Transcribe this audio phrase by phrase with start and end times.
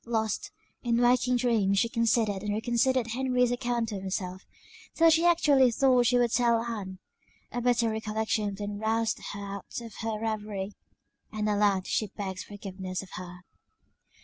[0.07, 0.49] Lost,
[0.81, 4.47] in waking dreams, she considered and reconsidered Henry's account of himself;
[4.95, 6.97] till she actually thought she would tell Ann
[7.51, 10.73] a bitter recollection then roused her out of her reverie;
[11.31, 13.41] and aloud she begged forgiveness of her.